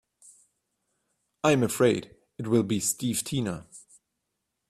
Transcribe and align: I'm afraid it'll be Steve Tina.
I'm 1.43 1.61
afraid 1.61 2.15
it'll 2.39 2.63
be 2.63 2.79
Steve 2.79 3.23
Tina. 3.23 3.67